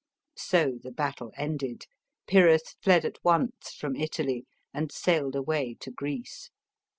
So 0.35 0.79
the 0.81 0.89
battle 0.91 1.31
ended; 1.37 1.85
Pyrrhus 2.25 2.73
fled 2.81 3.05
at 3.05 3.19
once 3.23 3.75
from 3.77 3.95
Italy 3.95 4.47
jyid 4.75 4.91
sailed 4.91 5.35
away 5.35 5.75
to 5.79 5.91
Greece. 5.91 6.49